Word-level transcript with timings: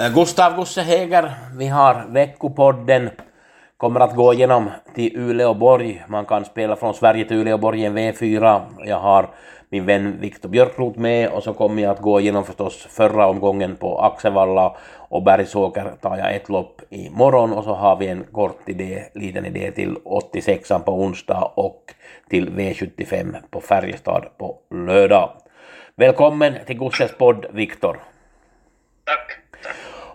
Eh, 0.00 0.12
Gustav 0.14 0.56
Gusse 0.56 0.82
Heger, 0.82 1.32
vi 1.56 1.66
har 1.66 2.04
veckopodden, 2.08 3.10
kommer 3.76 4.00
att 4.00 4.16
gå 4.16 4.34
igenom 4.34 4.70
till 4.94 5.16
Uleåborg. 5.16 6.04
Man 6.08 6.24
kan 6.24 6.44
spela 6.44 6.76
från 6.76 6.94
Sverige 6.94 7.24
till 7.24 7.36
Uleåborg 7.36 7.80
i 7.80 7.84
en 7.84 7.98
V4. 7.98 8.60
Jag 8.84 8.96
har 8.96 9.28
min 9.68 9.86
vän 9.86 10.20
Viktor 10.20 10.48
Björklot 10.48 10.96
med 10.96 11.28
och 11.28 11.42
så 11.42 11.52
kommer 11.52 11.82
jag 11.82 11.90
att 11.90 12.00
gå 12.00 12.20
igenom 12.20 12.44
förstås 12.44 12.86
förra 12.90 13.26
omgången 13.26 13.76
på 13.76 13.98
Axevalla 14.00 14.76
och 14.96 15.22
Bergsåker 15.22 15.92
tar 16.00 16.16
jag 16.16 16.34
ett 16.34 16.48
lopp 16.48 16.80
i 16.90 17.10
morgon 17.10 17.52
och 17.52 17.64
så 17.64 17.74
har 17.74 17.96
vi 17.96 18.08
en 18.08 18.24
kort 18.32 18.68
idé, 18.68 19.02
liten 19.14 19.46
idé 19.46 19.70
till 19.70 19.96
86 20.04 20.68
på 20.68 20.92
onsdag 20.92 21.52
och 21.54 21.94
till 22.28 22.50
V75 22.50 23.36
på 23.50 23.60
Färjestad 23.60 24.24
på 24.38 24.56
lördag. 24.70 25.30
Välkommen 25.96 26.54
till 26.66 26.78
Gusses 26.78 27.12
podd, 27.18 27.46
Viktor. 27.52 27.96
Tack. 29.04 29.39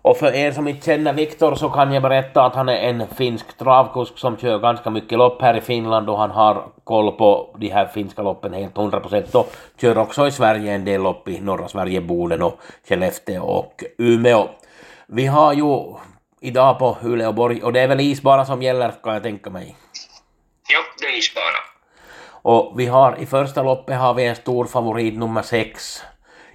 Och 0.06 0.18
för 0.18 0.36
er 0.36 0.52
som 0.52 0.68
inte 0.68 0.86
känner 0.86 1.14
Viktor 1.14 1.56
så 1.56 1.70
kan 1.70 1.94
jag 1.94 2.04
berätta 2.04 2.46
att 2.46 2.56
han 2.56 2.70
är 2.70 2.78
en 2.78 3.08
finsk 3.08 3.58
travkusk 3.58 4.18
som 4.18 4.38
kör 4.38 4.60
ganska 4.60 4.90
mycket 4.90 5.18
lopp 5.18 5.42
här 5.42 5.58
i 5.58 5.62
Finland 5.62 6.10
och 6.10 6.18
han 6.18 6.32
har 6.32 6.64
koll 6.84 7.12
på 7.12 7.56
de 7.60 7.70
här 7.70 7.88
finska 7.88 8.22
loppen 8.22 8.54
helt 8.54 8.78
100 8.78 9.00
procent 9.00 9.36
och 9.36 9.54
kör 9.82 9.98
också 9.98 10.28
i 10.28 10.32
Sverige 10.32 10.74
en 10.74 10.86
del 10.86 11.02
lopp 11.02 11.28
i 11.28 11.40
norra 11.40 11.68
Sverige, 11.68 12.02
Boden 12.02 12.42
och 12.42 12.60
Skellefteå 12.90 13.44
och 13.44 13.84
Umeå. 13.98 14.48
Vi 15.08 15.26
har 15.26 15.54
ju 15.54 15.96
idag 16.42 16.80
på 16.80 16.98
Uleåborg 17.04 17.64
och 17.64 17.74
det 17.74 17.80
är 17.80 17.88
väl 17.88 18.00
isbana 18.00 18.46
som 18.46 18.62
gäller 18.62 18.92
kan 19.04 19.14
jag 19.14 19.24
tänka 19.24 19.50
mig. 19.50 19.76
Ja, 20.70 20.80
det 21.00 21.06
är 21.06 21.18
isbana. 21.18 21.58
Och 22.32 22.80
vi 22.80 22.86
har 22.86 23.18
i 23.20 23.26
första 23.26 23.64
loppet 23.64 23.98
har 23.98 24.14
vi 24.14 24.26
en 24.26 24.36
stor 24.36 24.66
favorit 24.66 25.18
nummer 25.18 25.42
sex, 25.42 26.04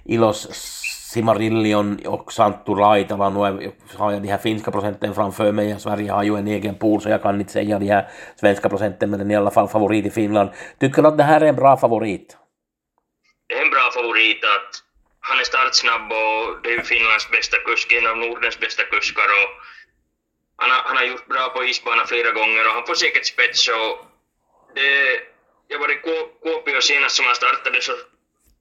Ilos 0.05 0.80
Simarillion 1.11 2.05
och 2.05 2.33
Santtu 2.33 2.71
Raitala. 2.73 3.29
Nu 3.29 3.39
har 3.97 4.11
jag 4.11 4.21
de 4.21 4.27
här 4.27 4.37
finska 4.37 4.71
procenten 4.71 5.15
framför 5.15 5.51
mig. 5.51 5.79
Sverige 5.79 6.11
har 6.11 6.23
ju 6.23 6.35
en 6.37 6.47
egen 6.47 6.75
pool 6.75 7.01
så 7.01 7.09
jag 7.09 7.21
kan 7.21 7.39
inte 7.39 7.53
säga 7.53 7.79
de 7.79 7.87
här 7.87 8.03
svenska 8.39 8.69
procenten 8.69 9.09
men 9.09 9.19
den 9.19 9.31
är 9.31 9.35
i 9.35 9.37
alla 9.37 9.51
fall 9.51 9.67
favorit 9.67 10.05
i 10.05 10.11
Finland. 10.11 10.49
Tycker 10.79 11.01
du 11.01 11.07
att 11.07 11.17
det 11.17 11.23
här 11.23 11.41
är 11.41 11.45
en 11.45 11.55
bra 11.55 11.77
favorit? 11.77 12.37
Det 13.47 13.55
är 13.55 13.63
en 13.63 13.69
bra 13.69 13.91
favorit 13.93 14.41
att 14.55 14.71
han 15.19 15.39
är 15.39 15.43
startsnabb 15.43 16.11
och 16.11 16.39
det 16.63 16.69
är 16.69 16.73
ju 16.73 16.83
Finlands 16.93 17.31
bästa 17.31 17.57
kusk, 17.67 17.91
en 17.91 18.07
av 18.11 18.17
Nordens 18.17 18.59
bästa 18.59 18.83
kuskar 18.83 19.29
och 19.39 19.49
han 20.61 20.69
har, 20.73 20.81
han 20.89 20.97
har 20.97 21.03
gjort 21.03 21.27
bra 21.27 21.45
på 21.55 21.63
isbana 21.65 22.03
flera 22.05 22.31
gånger 22.31 22.63
och 22.67 22.73
han 22.77 22.85
får 22.87 22.95
säkert 22.95 23.25
spets 23.25 23.67
och 23.67 23.93
det, 24.75 24.89
jag 25.67 25.79
var 25.79 25.91
i 25.91 25.97
Kuopio 26.43 26.81
senast 26.81 27.15
som 27.15 27.25
han 27.25 27.35
startade 27.35 27.81
så 27.81 27.91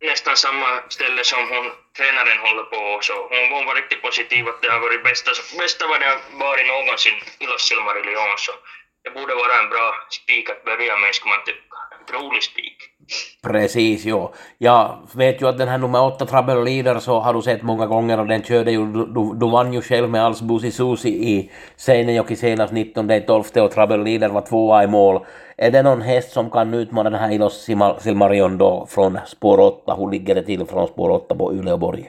nästan 0.00 0.36
samma 0.36 0.70
ställe 0.88 1.24
som 1.24 1.42
hon, 1.52 1.66
tränaren 1.96 2.40
håller 2.46 2.66
på 2.74 2.82
så 3.08 3.14
hon, 3.32 3.44
hon 3.54 3.64
var 3.68 3.74
riktigt 3.80 4.02
positiv 4.06 4.42
att 4.50 4.62
det 4.62 4.70
har 4.74 4.80
varit 4.86 5.02
bästa, 5.08 5.30
bästa 5.62 5.82
vad 5.90 5.98
det 6.00 6.08
har 6.12 6.20
varit 6.46 6.66
någonsin 6.74 7.16
i 7.42 7.44
Los 7.50 7.62
Silmarillion 7.68 8.32
så 8.46 8.52
det 9.04 9.10
borde 9.10 9.34
vara 9.42 9.54
en 9.62 9.68
bra 9.74 9.88
spik 10.18 10.50
att 10.50 10.64
börja 10.64 10.94
med 11.02 11.14
ska 11.14 11.28
man 11.28 11.44
tycka. 11.48 11.76
En 11.94 12.00
Otrolig 12.04 12.42
spik. 12.42 12.78
Precis, 13.42 14.04
jo. 14.04 14.34
Jag 14.58 14.98
vet 15.14 15.42
ju 15.42 15.48
att 15.48 15.58
den 15.58 15.68
här 15.68 15.78
nummer 15.78 16.02
åtta 16.04 16.26
Trouble 16.26 16.64
Leader 16.64 16.98
så 16.98 17.20
har 17.20 17.34
du 17.34 17.42
sett 17.42 17.62
många 17.62 17.86
gånger 17.86 18.20
och 18.20 18.26
den 18.26 18.42
körde 18.42 18.72
ju, 18.72 18.86
du, 18.86 19.32
du 19.40 19.50
vann 19.50 19.72
ju 19.72 19.82
själv 19.82 20.10
med 20.10 20.24
alls 20.24 20.42
Busi 20.42 20.70
Susi 20.70 21.08
i 21.08 21.50
Seinejoki 21.76 22.36
senast 22.36 22.72
19.12 22.72 23.60
och 23.60 23.70
Trouble 23.70 23.96
Leader 23.96 24.28
var 24.28 24.40
tvåa 24.40 24.84
i 24.84 24.86
mål. 24.86 25.26
Är 25.66 25.70
det 25.70 25.82
någon 25.82 26.02
häst 26.02 26.30
som 26.32 26.50
kan 26.50 26.74
utmana 26.74 27.10
den 27.10 27.20
här 27.20 27.32
Ilos 27.36 27.56
Silmarion 28.04 28.58
då 28.58 28.72
från 28.94 29.12
spår 29.34 29.58
8? 29.60 29.94
Hur 29.98 30.10
ligger 30.14 30.34
det 30.34 30.44
till 30.50 30.62
från 30.70 30.88
spår 30.92 31.10
8 31.10 31.34
på 31.40 31.44
Uleåborg? 31.58 32.04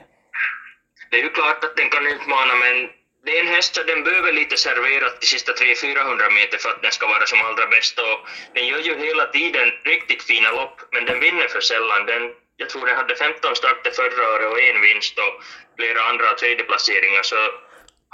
Det 1.10 1.16
är 1.20 1.24
ju 1.28 1.32
klart 1.38 1.64
att 1.64 1.76
den 1.80 1.88
kan 1.94 2.06
utmana 2.14 2.54
men 2.64 2.76
det 3.24 3.32
är 3.36 3.40
en 3.44 3.54
häst 3.56 3.74
så 3.74 3.82
den 3.92 4.00
behöver 4.06 4.32
lite 4.40 4.56
serverat 4.66 5.14
de 5.20 5.26
sista 5.34 5.52
300-400 5.52 6.30
meter 6.38 6.58
för 6.62 6.70
att 6.72 6.82
den 6.82 6.92
ska 6.96 7.04
vara 7.14 7.26
som 7.32 7.40
allra 7.48 7.66
bäst 7.74 7.94
och 8.06 8.18
den 8.54 8.64
gör 8.70 8.82
ju 8.88 8.94
hela 9.06 9.26
tiden 9.36 9.66
riktigt 9.92 10.22
fina 10.30 10.50
lopp 10.58 10.76
men 10.94 11.04
den 11.08 11.18
vinner 11.24 11.48
för 11.54 11.62
sällan. 11.70 12.00
Den, 12.12 12.22
jag 12.60 12.68
tror 12.70 12.86
den 12.86 12.96
hade 13.00 13.14
15 13.14 13.56
starter 13.60 13.92
förra 14.00 14.22
året 14.32 14.48
och 14.52 14.60
en 14.70 14.80
vinst 14.86 15.14
och 15.24 15.34
flera 15.78 16.00
andra 16.10 16.26
och 16.30 16.38
tredjeplaceringar 16.38 17.22
så 17.30 17.40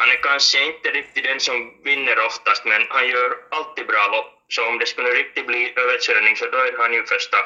han 0.00 0.08
är 0.14 0.20
kanske 0.28 0.58
inte 0.70 0.88
riktigt 0.98 1.24
den 1.30 1.40
som 1.40 1.56
vinner 1.88 2.16
oftast 2.28 2.62
men 2.70 2.82
han 2.96 3.06
gör 3.14 3.30
alltid 3.56 3.86
bra 3.92 4.04
lopp 4.16 4.37
så 4.48 4.68
om 4.68 4.78
det 4.78 4.86
skulle 4.86 5.08
riktigt 5.08 5.46
bli 5.46 5.72
överkörning 5.76 6.36
så 6.36 6.44
då 6.46 6.58
är 6.58 6.78
han 6.78 6.92
ju 6.92 7.04
första 7.04 7.36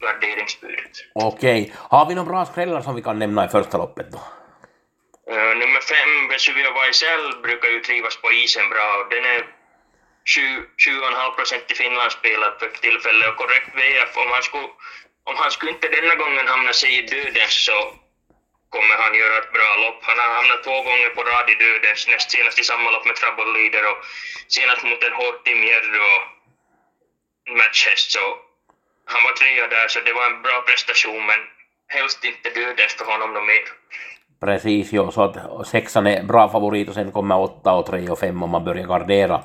värderingsbudet. 0.00 0.94
Okej. 1.14 1.72
Har 1.76 2.08
vi 2.08 2.14
några 2.14 2.30
bra 2.30 2.46
skrällar 2.46 2.80
som 2.82 2.94
vi 2.94 3.02
kan 3.02 3.18
nämna 3.18 3.44
i 3.44 3.48
första 3.48 3.78
loppet 3.78 4.08
då? 4.12 4.22
Uh, 5.32 5.52
nummer 5.60 5.80
fem, 5.80 6.28
Vesuvio 6.28 6.72
Vaisel, 6.78 7.24
brukar 7.42 7.68
ju 7.68 7.80
trivas 7.80 8.16
på 8.16 8.32
isen 8.32 8.68
bra. 8.68 9.06
Den 9.10 9.24
är 9.34 9.40
20,5 10.24 11.36
procent 11.36 11.64
i 11.72 11.74
Finlandsspelad 11.74 12.52
för 12.60 12.68
tillfället 12.68 13.28
och 13.28 13.36
korrekt 13.36 13.70
VF. 13.78 14.16
Om 14.16 14.30
han, 14.30 14.42
skulle, 14.42 14.68
om 15.30 15.36
han 15.42 15.50
skulle 15.50 15.72
inte 15.72 15.88
denna 15.88 16.14
gången 16.14 16.46
hamna 16.48 16.72
sig 16.72 16.90
i 16.98 17.02
dödens 17.12 17.64
så 17.68 17.78
kommer 18.74 18.94
han 19.02 19.14
göra 19.22 19.36
ett 19.38 19.52
bra 19.58 19.70
lopp. 19.84 20.00
Han 20.08 20.18
har 20.22 20.30
hamnat 20.38 20.64
två 20.64 20.78
gånger 20.88 21.10
på 21.16 21.22
rad 21.30 21.46
i 21.50 21.54
dödens, 21.64 22.08
näst 22.12 22.30
senast 22.30 22.58
i 22.62 22.64
samma 22.64 22.90
lopp 22.90 23.06
med 23.06 23.16
Trouble 23.16 23.52
Leader 23.56 23.84
och 23.90 23.98
senast 24.56 24.82
mot 24.90 25.02
en 25.06 25.18
hård 25.20 25.36
Tim 25.44 25.60
Jerry 25.68 25.90
matchhäst. 27.60 28.08
Så 28.16 28.24
han 29.12 29.20
var 29.26 29.32
trea 29.40 29.66
där, 29.74 29.88
så 29.88 29.98
det 30.06 30.14
var 30.18 30.26
en 30.30 30.42
bra 30.46 30.58
prestation, 30.68 31.22
men 31.30 31.40
helst 31.96 32.20
inte 32.30 32.48
dödens 32.60 32.94
för 32.98 33.06
honom 33.12 33.30
något 33.34 33.48
mer. 33.52 33.64
Precis, 34.44 34.92
jo, 34.92 35.10
så 35.10 35.22
att 35.22 35.66
sexan 35.66 36.06
är 36.06 36.22
bra 36.22 36.48
favorit 36.48 36.88
och 36.88 36.94
sen 36.94 37.12
kommer 37.12 37.38
åtta 37.38 37.74
och 37.74 37.86
tre 37.86 38.08
och 38.08 38.18
fem 38.18 38.42
om 38.42 38.50
man 38.50 38.64
börjar 38.64 38.86
gardera. 38.86 39.42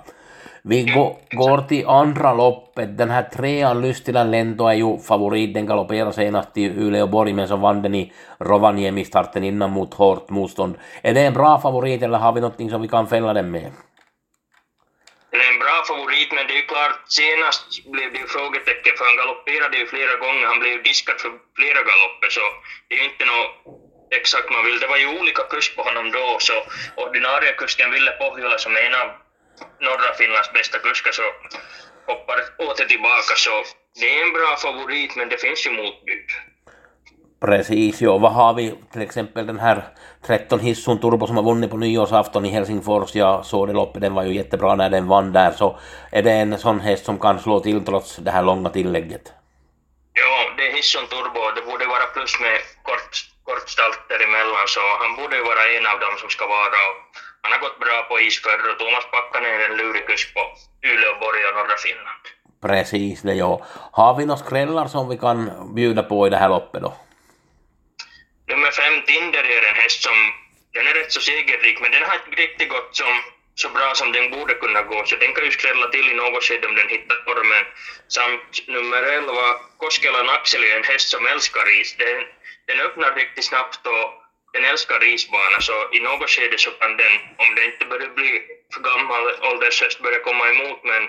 Vi 0.61 0.83
går 1.31 1.67
till 1.67 1.87
andra 1.87 2.33
loppet. 2.33 2.97
Den 2.97 3.09
här 3.09 3.23
trean 3.23 3.81
Lystilan 3.81 4.31
Lento 4.31 4.65
är 4.67 4.73
ju 4.73 4.99
favorit. 4.99 5.53
Den 5.53 5.65
galopperade 5.65 6.13
senast 6.13 6.57
i 6.57 6.65
Uleåborg 6.65 7.33
men 7.33 7.47
så 7.47 7.55
vann 7.55 7.81
den 7.81 7.95
i 7.95 8.13
Rovaniemi-starten 8.39 9.43
innan 9.43 9.71
mot 9.71 9.93
hårt 9.93 10.29
motstånd. 10.29 10.75
Är 11.01 11.13
det 11.13 11.21
en 11.21 11.33
bra 11.33 11.59
favorit 11.59 12.01
eller 12.01 12.17
har 12.17 12.33
vi 12.33 12.41
någonting 12.41 12.69
som 12.69 12.81
vi 12.81 12.87
kan 12.87 13.07
fälla 13.07 13.33
den 13.33 13.51
med? 13.51 13.71
Det 15.37 15.43
är 15.43 15.47
en 15.51 15.59
bra 15.59 15.83
favorit 15.87 16.31
men 16.31 16.47
det 16.47 16.53
är 16.53 16.55
ju 16.55 16.61
klart 16.61 16.95
senast 17.07 17.83
blev 17.85 18.13
det 18.13 18.19
ju 18.19 18.27
frågetecken 18.27 18.97
för 18.97 19.05
han 19.05 19.15
galopperade 19.15 19.77
ju 19.77 19.85
flera 19.85 20.15
gånger. 20.15 20.45
Han 20.45 20.59
blev 20.59 20.71
ju 20.71 20.81
diskad 20.81 21.21
för 21.21 21.31
flera 21.55 21.81
galopper 21.83 22.29
så 22.29 22.41
det 22.87 22.95
är 22.95 22.99
ju 22.99 23.05
inte 23.05 23.25
något 23.25 23.51
exakt 24.11 24.49
man 24.49 24.65
vill. 24.65 24.79
Det 24.79 24.87
var 24.87 24.97
ju 24.97 25.19
olika 25.19 25.43
kurs 25.43 25.75
på 25.75 25.81
honom 25.81 26.11
då, 26.11 26.37
så 26.39 26.63
ordinarie 26.95 27.53
kusken 27.53 27.91
Ville 27.91 28.11
Pohjola 28.11 28.57
som 28.57 28.75
är 28.75 28.79
en 28.81 28.93
av 28.93 29.07
norra 29.79 30.13
Finlands 30.13 30.51
bästa 30.51 30.79
kuskar 30.79 31.11
så 31.11 31.31
hoppar 32.06 32.44
åter 32.57 32.85
tillbaka 32.85 33.35
så 33.35 33.63
det 34.00 34.17
är 34.19 34.21
en 34.23 34.33
bra 34.33 34.56
favorit 34.57 35.15
men 35.15 35.29
det 35.29 35.38
finns 35.38 35.65
ju 35.65 35.71
motbud. 35.71 36.29
Precis, 37.39 38.01
ja. 38.01 38.18
Vad 38.18 38.31
har 38.31 38.54
vi 38.54 38.75
till 38.92 39.01
exempel 39.01 39.48
den 39.48 39.60
här 39.60 39.84
13 40.25 40.60
Hissun 40.60 41.00
Turbo 41.00 41.28
som 41.28 41.38
har 41.38 41.44
vunnit 41.44 41.72
på 41.72 41.78
nyårsafton 41.78 42.45
i 42.45 42.50
Helsingfors. 42.50 43.16
Jag 43.16 43.45
såg 43.45 43.68
det 43.68 43.74
loppet, 43.74 44.01
den 44.01 44.13
var 44.13 44.24
ju 44.24 44.34
jättebra 44.34 44.75
när 44.75 44.89
den 44.89 45.07
vann 45.07 45.34
där. 45.34 45.51
Så 45.51 45.80
är 46.12 46.24
det 46.24 46.31
en 46.31 46.57
sån 46.57 46.80
häst 46.80 47.06
som 47.06 47.19
kan 47.19 47.39
slå 47.39 47.60
till 47.60 47.86
trots 47.86 48.16
det 48.16 48.31
här 48.31 48.44
långa 48.44 48.69
tillägget? 48.69 49.34
Ja, 50.13 50.54
det 50.57 50.68
är 50.68 50.74
Hissun 50.75 51.07
Turbo. 51.07 51.42
Det 51.56 51.72
borde 51.72 51.86
vara 51.86 52.06
plus 52.13 52.34
med 52.42 52.57
kort 52.84 53.13
kort 53.48 53.69
stalt 53.69 54.01
däremellan 54.10 54.68
så 54.75 54.81
han 55.01 55.12
borde 55.19 55.38
vara 55.50 55.63
en 55.78 55.86
av 55.94 55.98
dem 56.06 56.13
som 56.22 56.30
ska 56.30 56.44
vara 56.48 56.80
han 57.42 57.51
har 57.56 57.60
gått 57.60 57.80
bra 57.80 57.98
på 58.10 58.19
is 58.19 58.42
förr 58.44 58.62
och 58.72 58.80
Thomas 58.80 59.06
Pakkanen 59.13 59.51
är 59.62 59.69
en 59.69 59.78
lurig 59.78 60.06
kusk 60.07 60.34
på 60.34 60.42
Uleåborg 60.89 61.42
och 61.48 61.56
norra 61.60 61.78
Finland. 61.86 62.24
Precis 62.62 63.22
det 63.22 63.34
ja. 63.34 63.62
Har 63.92 64.13
vi 64.18 64.25
några 64.25 64.38
skrällar 64.45 64.88
som 64.88 65.10
vi 65.10 65.18
kan 65.18 65.51
bjuda 65.75 66.04
på 66.04 66.28
i 66.28 66.30
det 66.30 66.38
här 66.38 66.50
loppet 66.50 66.81
då? 66.81 66.94
Nummer 68.47 68.71
fem 68.71 69.01
Tinder 69.01 69.44
är 69.44 69.61
en 69.61 69.75
häst 69.75 70.03
som 70.03 70.33
den 70.73 70.88
är 70.88 70.94
rätt 70.94 71.11
så 71.11 71.21
segerrik 71.21 71.79
men 71.79 71.91
den 71.91 72.03
har 72.03 72.15
inte 72.15 72.41
riktigt 72.41 72.69
gått 72.69 72.95
som 72.95 73.21
så 73.55 73.69
bra 73.69 73.95
som 73.95 74.11
den 74.11 74.31
borde 74.31 74.53
kunna 74.53 74.81
gå, 74.81 75.05
så 75.05 75.15
den 75.15 75.33
kan 75.33 75.45
ju 75.45 75.51
skrälla 75.51 75.88
till 75.88 76.09
i 76.09 76.13
något 76.13 76.44
skede 76.44 76.67
om 76.67 76.75
den 76.75 76.89
hittar 76.89 77.23
formen. 77.25 77.65
Samt 78.07 78.67
nummer 78.67 79.03
11, 79.03 79.31
Koskelan 79.77 80.29
Axel 80.29 80.63
är 80.63 80.77
en 80.77 80.83
häst 80.83 81.09
som 81.09 81.25
älskar 81.25 81.81
is. 81.81 81.95
Den, 81.97 82.23
den 82.65 82.79
öppnar 82.79 83.15
riktigt 83.15 83.45
snabbt 83.45 83.88
och 83.88 84.07
den 84.53 84.65
älskar 84.65 85.03
isbana, 85.03 85.61
så 85.61 85.89
i 85.93 86.00
något 86.00 86.29
skede 86.29 86.57
så 86.57 86.71
kan 86.71 86.97
den, 86.97 87.13
om 87.38 87.55
den 87.55 87.65
inte 87.65 87.85
börjar 87.85 88.09
bli 88.09 88.41
för 88.73 88.81
gammal 88.81 89.23
åldershäst, 89.41 90.00
börja 90.00 90.19
komma 90.19 90.50
emot, 90.50 90.83
men 90.83 91.03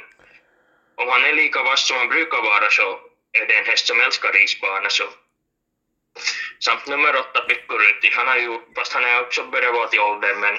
om 0.97 1.09
han 1.09 1.25
är 1.25 1.33
lika 1.33 1.63
vass 1.63 1.87
som 1.87 1.97
han 1.97 2.09
brukar 2.09 2.43
vara 2.43 2.71
så 2.71 3.01
är 3.33 3.47
det 3.47 3.55
en 3.55 3.67
häst 3.67 3.87
som 3.87 4.01
älskar 4.01 4.43
isbana. 4.45 4.89
Så. 4.91 5.05
Samt 6.67 6.85
nummer 6.93 7.13
åtta, 7.23 7.41
Pikkurutti, 7.49 8.09
han 8.19 8.27
har 8.33 8.39
ju, 8.45 8.51
fast 8.77 8.93
han 8.97 9.05
är 9.11 9.17
också 9.25 9.41
börjat 9.55 9.75
vara 9.79 9.89
till 9.93 10.05
åldern, 10.11 10.37
men 10.45 10.55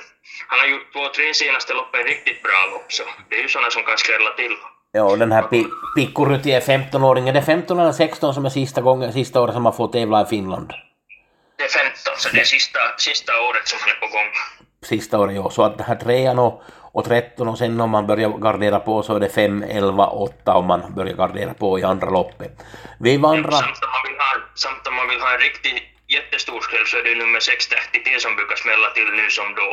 han 0.51 0.59
har 0.61 0.67
gjort 0.73 0.87
två, 0.93 1.03
tre 1.15 1.27
senaste 1.33 1.71
loppen 1.79 2.03
riktigt 2.13 2.39
bra 2.47 2.59
lopp, 2.73 2.89
så 2.97 3.03
det 3.29 3.35
är 3.39 3.43
ju 3.45 3.49
sådana 3.53 3.69
som 3.75 3.83
kan 3.83 3.97
skrälla 3.97 4.31
till. 4.41 4.55
Ja, 4.91 5.15
den 5.15 5.31
här 5.31 5.41
Pi 5.41 5.65
Pikkurutti 5.95 6.51
är 6.51 6.61
15-åring. 6.61 7.29
Är 7.29 7.33
det 7.33 7.41
15 7.41 7.79
eller 7.79 7.91
16 7.91 8.33
som 8.33 8.45
är 8.45 8.49
sista, 8.49 8.81
gången, 8.81 9.13
sista 9.13 9.41
året 9.41 9.53
som 9.53 9.63
man 9.63 9.73
får 9.73 9.87
tävla 9.87 10.21
i 10.21 10.25
Finland? 10.25 10.73
Det 11.57 11.63
är 11.63 11.69
15, 11.69 11.93
så 12.17 12.29
det 12.29 12.39
är 12.39 12.45
sista, 12.45 12.79
sista 12.97 13.31
året 13.49 13.67
som 13.67 13.79
han 13.81 13.89
är 13.89 13.99
på 13.99 14.07
gång. 14.07 14.31
Sista 14.85 15.19
året, 15.19 15.35
ja. 15.35 15.49
Så 15.49 15.63
att 15.63 15.77
den 15.77 15.87
här 15.87 15.95
trean 15.95 16.39
och, 16.39 16.63
och 16.99 17.05
13 17.05 17.47
och 17.47 17.57
sen 17.57 17.81
om 17.81 17.89
man 17.89 18.07
börjar 18.07 18.29
gardera 18.29 18.79
på 18.79 19.03
så 19.03 19.15
är 19.15 19.19
det 19.19 19.29
5, 19.29 19.63
11, 19.63 20.07
8 20.07 20.53
om 20.53 20.65
man 20.65 20.81
börjar 20.95 21.15
gardera 21.15 21.53
på 21.53 21.79
i 21.79 21.83
andra 21.83 22.09
loppet. 22.09 22.51
Vi 22.99 23.17
vandrar... 23.17 23.51
Samt 23.51 23.83
om 23.85 23.91
man 23.95 24.03
vill 24.09 24.19
ha, 24.25 24.31
samt 24.55 24.87
om 24.87 24.95
man 24.95 25.07
vill 25.09 25.21
ha 25.21 25.33
en 25.33 25.39
riktigt 25.39 25.83
jättestor 26.15 26.59
skräll 26.59 26.85
så 26.85 26.97
är 26.97 27.03
det 27.03 27.15
nummer 27.23 27.39
6 27.39 27.67
Tähti 27.67 28.19
som 28.19 28.35
brukar 28.35 28.55
smälla 28.55 28.87
till 28.95 29.09
nu 29.19 29.29
som 29.29 29.55
då. 29.55 29.69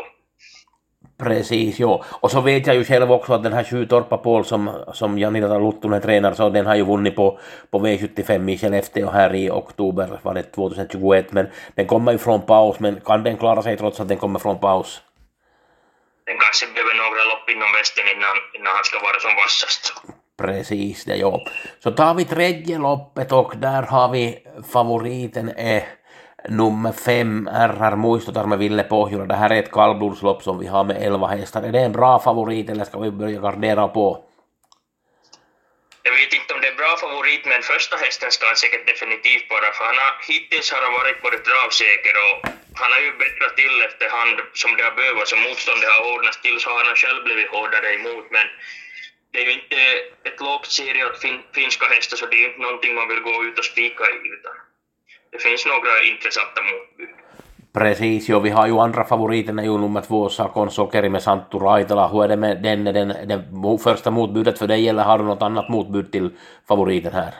Precis, 1.18 1.80
jo. 1.80 2.02
Och 2.20 2.30
så 2.30 2.40
vet 2.40 2.66
jag 2.66 2.76
ju 2.76 2.84
själv 2.84 3.12
också 3.12 3.32
att 3.32 3.42
den 3.42 3.52
här 3.52 3.64
Sjutorpa 3.64 4.16
Paul 4.16 4.44
som, 4.44 4.70
som 4.92 5.18
Janina 5.18 5.58
Luttunen 5.58 6.00
tränar, 6.00 6.34
så 6.34 6.48
den 6.48 6.66
har 6.66 6.74
ju 6.74 6.84
vunnit 6.84 7.16
på, 7.16 7.38
på 7.70 7.78
V75 7.78 8.50
i 8.50 8.58
Skellefteå 8.58 9.10
här 9.10 9.34
i 9.34 9.50
oktober, 9.50 10.20
var 10.22 10.34
det 10.34 10.42
2021, 10.42 11.32
men 11.32 11.46
den 11.74 11.86
kommer 11.86 12.12
ju 12.12 12.18
från 12.18 12.40
paus, 12.40 12.80
men 12.80 13.00
kan 13.00 13.22
den 13.22 13.36
klara 13.36 13.62
sig 13.62 13.76
trots 13.76 14.00
att 14.00 14.08
den 14.08 14.16
kommer 14.16 14.38
från 14.38 14.58
paus? 14.58 15.02
Den 16.26 16.38
kanske 16.38 16.66
behöver 16.74 16.94
några 16.94 17.24
lopp 17.24 17.50
inom 17.50 17.72
västen 17.72 18.04
innan, 18.14 18.36
innan 18.56 18.72
han 18.78 18.84
ska 18.84 18.98
vara 18.98 19.18
som 19.20 19.34
vassast. 19.42 19.84
Precis 20.42 21.04
det, 21.04 21.16
ja. 21.16 21.40
Så 21.82 21.90
tar 21.90 22.14
vi 22.14 22.24
tredje 22.24 22.78
loppet 22.78 23.32
och 23.32 23.52
där 23.56 23.82
har 23.82 24.08
vi 24.08 24.38
favoriten 24.72 25.48
är 25.56 25.82
nummer 26.48 26.92
fem, 26.92 27.48
RR 27.52 27.96
muistutar 27.96 28.46
med 28.46 28.58
Ville 28.58 28.82
Pohjola. 28.82 29.24
Det 29.24 29.34
här 29.34 29.50
är 29.50 29.62
ett 29.62 29.72
kallblodslopp 29.72 30.42
som 30.42 30.58
vi 30.58 30.66
har 30.66 30.84
med 30.84 30.96
elva 31.02 31.26
hästar. 31.26 31.62
Är 31.62 31.72
det 31.72 31.80
en 31.80 31.92
bra 31.92 32.18
favorit 32.18 32.70
eller 32.70 32.84
ska 32.84 32.98
vi 32.98 33.10
börja 33.10 33.40
gardera 33.40 33.88
på? 33.88 34.24
Jag 36.02 36.12
vet 36.12 36.32
inte 36.32 36.54
om 36.54 36.60
det 36.60 36.68
är 36.68 36.78
bra 36.82 36.96
favorit, 37.00 37.44
men 37.44 37.62
första 37.62 37.96
hästen 37.96 38.30
ska 38.30 38.46
han 38.46 38.56
säkert 38.56 38.86
definitivt 38.86 39.50
vara, 39.50 39.68
för 39.76 39.84
han 39.84 39.98
har, 40.02 40.12
hittills 40.28 40.72
har 40.72 40.82
han 40.86 40.92
varit 40.92 41.22
både 41.22 41.38
travsäker 41.38 42.14
och 42.26 42.36
han 42.82 42.90
har 42.94 43.02
ju 43.06 43.12
bättrat 43.22 43.54
till 43.60 43.74
efterhand 43.88 44.36
som 44.62 44.70
det 44.76 44.84
har 44.88 44.94
behövts 45.00 45.32
och 45.34 45.42
motståndet 45.46 45.90
har 45.94 46.02
hårdnat 46.08 46.38
till 46.44 46.58
så 46.60 46.68
har 46.74 46.84
han 46.88 47.00
själv 47.02 47.20
blivit 47.26 47.52
hårdare 47.54 47.88
emot, 47.98 48.26
men 48.36 48.46
det 49.30 49.38
är 49.42 49.46
ju 49.48 49.54
inte 49.60 49.80
ett 50.28 50.40
lågt 50.46 50.70
serie 50.78 51.02
åt 51.08 51.18
fin, 51.24 51.38
finska 51.58 51.86
hästar, 51.94 52.16
så 52.16 52.26
det 52.26 52.36
är 52.36 52.42
ju 52.44 52.48
inte 52.50 52.66
någonting 52.66 52.94
man 52.94 53.08
vill 53.12 53.26
gå 53.28 53.34
ut 53.46 53.58
och 53.58 53.68
spika 53.72 54.04
i, 54.14 54.16
utan 54.36 54.54
det 55.32 55.38
finns 55.46 55.62
några 55.72 55.92
intressanta 56.12 56.60
motbud. 56.70 57.14
Precis, 57.78 58.28
jo, 58.28 58.40
vi 58.40 58.50
har 58.50 58.66
ju 58.66 58.78
andra 58.78 59.04
favoriten 59.04 59.58
är 59.58 59.62
ju 59.62 59.78
nummer 59.78 60.00
två, 60.00 60.28
Sakon 60.28 60.70
Sokeri 60.70 61.08
med 61.08 61.22
Santtu 61.22 61.58
Raitala. 61.58 62.08
Hur 62.08 62.24
är 62.24 62.28
det 62.28 62.36
med 62.36 62.62
den, 62.62 62.84
den, 62.84 63.08
den 63.08 63.78
första 63.78 64.10
motbudet 64.10 64.58
för 64.58 64.66
dig 64.66 64.88
eller 64.88 65.02
har 65.02 65.18
du 65.18 65.24
något 65.24 65.42
annat 65.42 65.68
motbud 65.68 66.12
till 66.12 66.30
favoriten 66.68 67.12
här? 67.12 67.34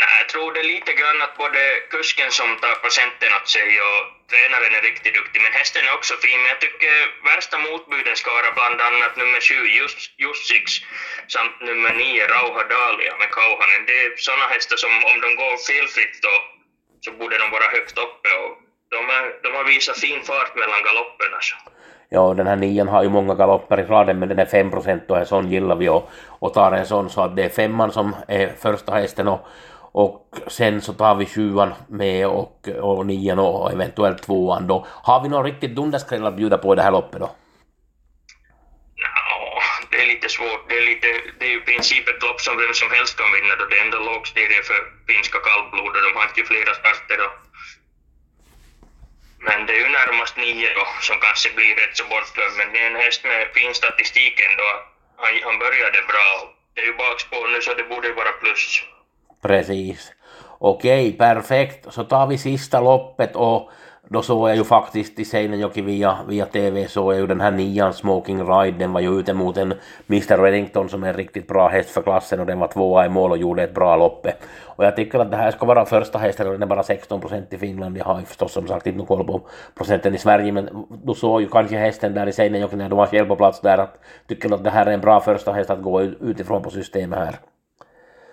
Nej, 0.00 0.14
jag 0.20 0.28
tror 0.32 0.48
det 0.52 0.60
är 0.64 0.74
lite 0.76 0.92
grann 0.98 1.18
att 1.24 1.34
både 1.44 1.60
kusken 1.94 2.30
som 2.38 2.50
tar 2.62 2.74
patienten 2.86 3.30
åt 3.38 3.48
sig 3.56 3.68
och 3.88 4.00
tränaren 4.30 4.74
är 4.78 4.82
riktigt 4.90 5.16
duktig, 5.18 5.38
men 5.44 5.52
hästen 5.60 5.82
är 5.88 5.92
också 5.98 6.14
fin. 6.24 6.38
Men 6.40 6.50
jag 6.54 6.60
tycker 6.66 6.94
värsta 7.32 7.56
motbuden 7.66 8.16
ska 8.20 8.28
vara 8.38 8.50
bland 8.58 8.78
annat 8.88 9.14
nummer 9.20 9.40
sju 9.48 9.60
Jussix, 10.22 10.66
samt 11.34 11.56
nummer 11.68 11.92
nio 12.00 12.24
Rauha 12.34 12.62
Dahlia 12.72 13.14
med 13.20 13.30
Kauhanen. 13.36 13.82
Det 13.88 13.96
är 14.04 14.08
sådana 14.26 14.46
hästar 14.54 14.78
som 14.84 14.94
om 15.10 15.16
de 15.24 15.28
går 15.40 15.54
felfritt 15.68 16.16
då, 16.26 16.34
så 17.04 17.10
borde 17.18 17.36
de 17.42 17.46
vara 17.56 17.66
högt 17.76 17.96
uppe. 18.06 18.30
Och 18.42 18.52
de, 18.94 19.00
är, 19.18 19.24
de 19.44 19.48
har 19.58 19.64
visat 19.74 19.98
fin 20.04 20.20
fart 20.28 20.52
mellan 20.62 20.80
galopperna. 20.86 21.38
Så. 21.40 21.54
Alltså. 21.56 21.74
Ja, 22.14 22.34
den 22.38 22.46
här 22.46 22.56
nian 22.56 22.88
har 22.88 23.02
ju 23.02 23.08
många 23.08 23.34
galopper 23.34 23.80
i 23.80 23.82
raden, 23.82 24.18
men 24.18 24.28
den 24.28 24.38
är 24.38 24.46
5 24.46 24.70
procent 24.70 25.10
och 25.10 25.18
en 25.18 25.26
sån 25.26 25.50
gillar 25.50 25.76
vi 25.76 25.88
och, 25.88 26.10
och 26.42 26.54
tar 26.54 26.72
en 26.72 26.86
sån 26.86 27.10
så 27.10 27.20
att 27.22 27.36
det 27.36 27.44
är 27.44 27.48
femman 27.48 27.92
som 27.92 28.16
är 28.28 28.52
första 28.62 28.92
hästen 28.92 29.28
och, 29.28 29.40
och 29.94 30.16
sen 30.48 30.82
så 30.82 30.92
tar 30.92 31.14
vi 31.14 31.26
sjuan 31.26 31.74
med 31.88 32.26
och, 32.26 32.68
och 32.88 33.06
nian 33.06 33.38
och 33.38 33.72
eventuellt 33.72 34.22
tvåan 34.22 34.66
då. 34.66 34.86
Har 35.08 35.22
vi 35.22 35.28
någon 35.28 35.44
riktigt 35.50 35.76
dunderskräll 35.76 36.26
att 36.26 36.36
bjuda 36.36 36.58
på 36.58 36.72
i 36.72 36.76
det 36.76 36.86
här 36.86 36.96
loppet 36.98 37.20
då? 37.20 37.30
Ja, 39.04 39.62
det 39.90 39.98
är 40.02 40.06
lite 40.06 40.28
svårt. 40.28 40.62
Det 40.68 40.76
är, 40.80 40.86
lite, 40.92 41.08
det 41.38 41.44
är 41.46 41.50
ju 41.50 41.60
i 41.62 41.68
princip 41.70 42.08
ett 42.08 42.22
lopp 42.26 42.40
som 42.40 42.54
vem 42.62 42.74
som 42.82 42.90
helst 42.96 43.14
kan 43.20 43.30
vinna 43.36 43.54
då. 43.58 43.64
Det 43.70 43.78
är 43.78 43.84
ändå 43.84 43.98
lågserie 44.10 44.62
för 44.68 44.80
finska 45.10 45.38
kallblod 45.48 45.92
och 45.96 46.04
de 46.06 46.12
har 46.18 46.26
inte 46.28 46.44
flera 46.50 46.72
starter. 46.80 47.16
Då. 47.22 47.28
Men 49.46 49.58
det 49.66 49.72
är 49.76 49.82
ju 49.86 49.90
närmast 50.00 50.36
nio 50.36 50.68
då 50.78 50.86
som 51.08 51.16
kanske 51.26 51.48
blir 51.56 51.74
rätt 51.80 51.96
så 52.00 52.04
bortglömd. 52.12 52.56
Men 52.58 52.68
det 52.72 52.78
är 52.84 52.90
en 52.90 53.02
häst 53.04 53.20
med 53.30 53.40
fin 53.56 53.74
statistik 53.82 54.34
ändå. 54.48 54.68
Han, 55.22 55.32
han 55.46 55.56
började 55.64 56.00
bra. 56.12 56.28
Det 56.74 56.80
är 56.82 56.86
ju 56.90 56.96
bakspår 57.04 57.44
nu 57.52 57.58
så 57.62 57.74
det 57.74 57.90
borde 57.92 58.08
vara 58.20 58.32
plus. 58.42 58.64
Precis. 59.44 60.12
Okej, 60.58 61.12
perfekt. 61.12 61.92
Så 61.92 62.04
tar 62.04 62.26
vi 62.26 62.38
sista 62.38 62.80
loppet 62.80 63.36
och 63.36 63.70
då 64.08 64.22
såg 64.22 64.48
jag 64.48 64.56
ju 64.56 64.64
faktiskt 64.64 65.18
i 65.18 65.24
Seinejoki 65.24 65.80
via, 65.80 66.18
via 66.28 66.46
TV 66.46 66.88
så 66.88 67.10
är 67.10 67.16
ju 67.16 67.26
den 67.26 67.40
här 67.40 67.50
nian 67.50 67.92
Smoking 67.92 68.46
Ride, 68.46 68.78
den 68.78 68.92
var 68.92 69.00
ju 69.00 69.18
ute 69.20 69.34
mot 69.34 69.56
en 69.56 69.74
Mr 70.08 70.38
Reddington 70.38 70.88
som 70.88 71.04
är 71.04 71.08
en 71.08 71.14
riktigt 71.14 71.48
bra 71.48 71.68
häst 71.68 71.90
för 71.90 72.02
klassen 72.02 72.40
och 72.40 72.46
den 72.46 72.58
var 72.58 72.68
tvåa 72.68 73.06
i 73.06 73.08
mål 73.08 73.30
och 73.30 73.38
gjorde 73.38 73.62
ett 73.62 73.74
bra 73.74 73.96
loppe. 73.96 74.34
Och 74.62 74.84
jag 74.84 74.96
tycker 74.96 75.18
att 75.18 75.30
det 75.30 75.36
här 75.36 75.50
ska 75.50 75.66
vara 75.66 75.84
första 75.84 76.18
hästen 76.18 76.46
och 76.46 76.52
den 76.52 76.62
är 76.62 76.66
bara 76.66 76.82
16 76.82 77.20
procent 77.20 77.52
i 77.52 77.58
Finland. 77.58 77.98
Jag 77.98 78.04
har 78.04 78.20
ju 78.20 78.26
förstås 78.26 78.52
som 78.52 78.68
sagt 78.68 78.86
inte 78.86 79.06
koll 79.06 79.26
på 79.26 79.40
procenten 79.74 80.14
i 80.14 80.18
Sverige 80.18 80.52
men 80.52 80.86
du 81.04 81.14
såg 81.14 81.40
ju 81.40 81.48
kanske 81.48 81.76
hästen 81.76 82.14
där 82.14 82.26
i 82.26 82.32
Seinejoki 82.32 82.76
när 82.76 82.88
du 82.88 82.96
var 82.96 83.06
själv 83.06 83.26
på 83.26 83.36
plats 83.36 83.60
där 83.60 83.78
att 83.78 83.98
tycker 84.28 84.54
att 84.54 84.64
det 84.64 84.70
här 84.70 84.86
är 84.86 84.92
en 84.92 85.00
bra 85.00 85.20
första 85.20 85.52
häst 85.52 85.70
att 85.70 85.82
gå 85.82 86.02
utifrån 86.02 86.62
på 86.62 86.70
systemet 86.70 87.18
här. 87.18 87.36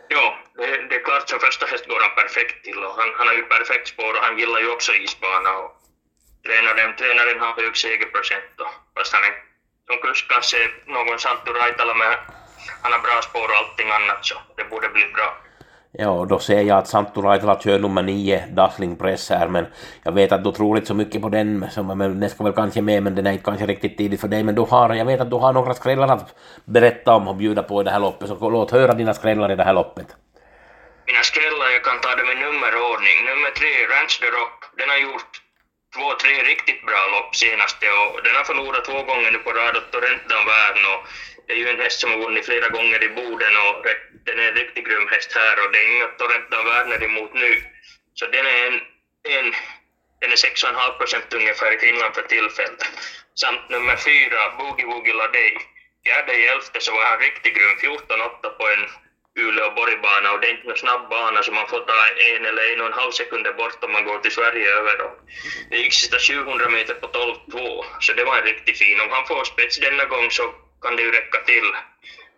Ja, 0.10 0.41
det, 0.62 0.72
det 0.90 0.96
är 1.00 1.04
klart 1.08 1.30
som 1.30 1.40
första 1.48 1.66
häst 1.72 1.86
går 1.92 2.02
han 2.06 2.16
perfekt 2.22 2.58
till 2.66 2.80
och 2.86 2.94
han, 3.00 3.10
han 3.18 3.28
har 3.30 3.36
ju 3.40 3.46
perfekt 3.56 3.88
spår 3.94 4.14
och 4.18 4.24
han 4.28 4.36
gillar 4.40 4.60
ju 4.64 4.70
också 4.76 4.92
isbana 5.06 5.52
och 5.62 5.70
tränaren, 6.46 6.92
tränaren 7.00 7.40
har 7.44 7.54
hög 7.62 7.74
segerprocent 7.84 8.54
och 8.64 8.74
fast 8.96 9.14
han 9.16 9.24
är 9.30 9.34
som 9.88 9.98
kusk 10.06 10.24
kanske 10.34 10.60
någon 10.96 11.20
Santtu 11.26 11.52
Raitala 11.60 11.94
men 12.02 12.12
han 12.84 12.92
har 12.94 13.02
bra 13.08 13.18
spår 13.30 13.48
och 13.52 13.60
allting 13.62 13.90
annat 14.00 14.22
så 14.30 14.36
det 14.58 14.66
borde 14.72 14.90
bli 14.96 15.06
bra. 15.18 15.30
Ja, 15.94 16.26
då 16.30 16.40
ser 16.40 16.62
jag 16.62 16.78
att 16.78 16.88
Santtu 16.88 17.22
Raitala 17.22 17.60
kör 17.60 17.80
nummer 17.80 18.04
nio, 18.12 18.38
Dazzling 18.52 18.96
Press 18.96 19.30
här, 19.30 19.48
men 19.48 19.66
jag 20.04 20.12
vet 20.12 20.32
att 20.32 20.44
du 20.44 20.52
tror 20.52 20.78
inte 20.78 20.88
så 20.88 20.94
mycket 20.94 21.22
på 21.22 21.30
den, 21.30 21.66
som, 21.72 21.88
men 21.88 22.20
den 22.20 22.30
ska 22.30 22.44
väl 22.44 22.54
kanske 22.54 22.82
med, 22.82 23.04
men 23.04 23.16
den 23.16 23.28
är 23.28 23.32
inte 23.32 23.44
kanske 23.44 23.66
riktigt 23.66 23.98
tidigt 23.98 24.22
för 24.22 24.28
dig, 24.28 24.44
men 24.44 24.56
du 24.56 24.62
har, 24.62 24.96
jag 24.96 25.06
vet 25.06 25.22
att 25.22 25.30
du 25.30 25.36
har 25.36 25.54
några 25.54 25.74
skrällar 25.74 26.08
att 26.08 26.36
berätta 26.66 27.14
om 27.14 27.28
och 27.28 27.36
bjuda 27.36 27.64
på 27.64 27.82
i 27.82 27.84
det 27.84 27.92
här 27.92 28.00
loppet, 28.00 28.28
så 28.30 28.50
låt 28.50 28.72
höra 28.72 28.94
dina 28.94 29.14
skrällar 29.14 29.52
i 29.52 29.56
det 29.56 29.64
här 29.64 29.74
loppet. 29.74 30.16
Mina 31.12 31.24
skrällar, 31.24 31.70
jag 31.70 31.84
kan 31.84 32.02
ta 32.02 32.16
dem 32.16 32.32
i 32.32 32.36
nummerordning. 32.36 33.26
Nummer 33.26 33.52
tre, 33.52 33.88
Ranch 33.88 34.20
the 34.20 34.30
Rock, 34.30 34.58
den 34.78 34.90
har 34.90 34.98
gjort 34.98 35.32
två, 35.96 36.14
tre 36.14 36.44
riktigt 36.44 36.86
bra 36.86 37.08
lopp 37.12 37.36
senaste 37.36 37.92
och 37.92 38.24
den 38.24 38.36
har 38.36 38.44
förlorat 38.44 38.86
två 38.86 39.04
gånger 39.04 39.32
nu 39.32 39.38
på 39.38 39.52
rad 39.54 39.78
åt 39.78 39.92
Torrentan 39.92 40.46
Värn 40.46 40.86
och 40.92 41.00
det 41.48 41.54
är 41.54 41.58
ju 41.58 41.70
en 41.70 41.80
häst 41.80 42.00
som 42.00 42.12
har 42.12 42.18
vunnit 42.18 42.46
flera 42.46 42.68
gånger 42.70 43.04
i 43.04 43.10
Boden 43.10 43.58
och 43.58 43.86
den 44.26 44.40
är 44.40 44.48
en 44.48 44.56
riktigt 44.56 44.86
grym 44.88 45.08
häst 45.08 45.32
här 45.36 45.64
och 45.64 45.72
det 45.72 45.80
är 45.84 45.96
inga 45.96 46.08
Torrentan 46.08 46.66
Werner 46.66 47.04
emot 47.04 47.34
nu. 47.34 47.64
Så 48.14 48.26
den 48.28 48.46
är 48.46 48.66
en, 48.68 48.80
en 49.36 49.54
den 50.22 50.32
är 50.32 50.36
6,5 50.36 50.98
procent 50.98 51.34
ungefär 51.34 51.72
i 51.76 51.78
Finland 51.78 52.16
för 52.16 52.22
tillfället. 52.22 52.82
Samt 53.36 53.70
nummer 53.70 53.96
fyra, 53.96 54.50
Boogie 54.58 54.86
Woogie 54.86 55.14
Ladej. 55.14 55.58
Fjärde 56.06 56.34
i 56.34 56.46
elfte 56.46 56.80
så 56.82 56.92
var 56.92 57.04
han 57.04 57.20
riktigt 57.20 57.56
grym, 57.56 57.76
14,8 57.78 58.50
på 58.58 58.68
en 58.68 58.86
Uleå 59.36 59.70
Borgbana 59.70 60.32
och 60.32 60.40
det 60.40 60.48
är 60.48 60.52
inte 60.52 60.68
någon 60.68 60.78
snabb 60.78 61.10
bana 61.10 61.44
så 61.44 61.52
man 61.52 61.68
får 61.68 61.80
ta 61.80 62.08
en 62.08 62.46
eller 62.46 62.74
en 62.74 62.82
och 62.82 62.88
en 62.88 62.94
halv 62.94 63.12
sekunder 63.12 63.52
bort 63.52 63.84
om 63.84 63.92
man 63.92 64.04
går 64.04 64.20
till 64.20 64.32
Sverige 64.32 64.70
över. 64.70 65.02
Och 65.02 65.14
det 65.70 65.78
gick 65.78 65.94
sista 65.94 66.20
700 66.20 66.70
meter 66.70 66.94
på 66.94 67.08
12,2 67.08 67.86
så 68.00 68.14
det 68.14 68.24
var 68.24 68.38
en 68.38 68.44
riktigt 68.44 68.78
fin. 68.78 69.02
Om 69.02 69.10
han 69.12 69.26
får 69.28 69.44
spets 69.44 69.78
denna 69.78 70.06
gång 70.06 70.32
så 70.32 70.54
kan 70.82 70.96
det 70.96 71.02
ju 71.02 71.12
räcka 71.12 71.40
till. 71.46 71.72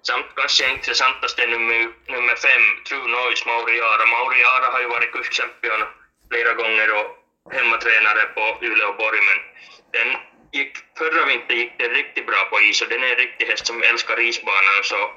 Samt 0.07 0.25
kanske 0.35 0.69
intressantaste 0.71 1.45
nummer, 1.45 1.89
nummer 2.07 2.35
fem, 2.35 2.63
True 2.87 3.07
Noise, 3.07 3.43
Mauriara. 3.45 4.05
Mauriara 4.05 4.67
har 4.71 4.79
ju 4.79 4.87
varit 4.87 5.11
kurschampion 5.11 5.83
flera 6.31 6.53
gånger 6.53 6.91
och 6.99 7.07
hemmatränare 7.53 8.25
på 8.35 8.57
Uleå 8.61 8.91
Borg, 8.91 9.19
men 9.21 9.39
den 9.91 10.17
gick, 10.51 10.77
förra 10.97 11.25
vintern 11.25 11.57
gick 11.57 11.77
den 11.77 11.89
riktigt 11.89 12.25
bra 12.25 12.45
på 12.49 12.61
is 12.61 12.81
och 12.81 12.87
den 12.87 13.03
är 13.03 13.07
en 13.07 13.15
riktig 13.15 13.45
häst 13.45 13.65
som 13.67 13.83
älskar 13.83 14.19
isbanan 14.19 14.83
så 14.83 15.11